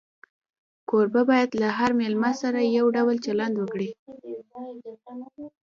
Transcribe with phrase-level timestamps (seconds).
[0.89, 3.89] کوربه باید له هر مېلمه سره یو ډول چلند وکړي.